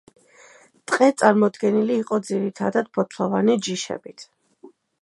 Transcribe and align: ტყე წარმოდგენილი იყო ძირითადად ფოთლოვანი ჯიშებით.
ტყე 0.91 1.09
წარმოდგენილი 1.23 1.99
იყო 2.05 2.19
ძირითადად 2.31 2.91
ფოთლოვანი 2.99 3.61
ჯიშებით. 3.69 4.29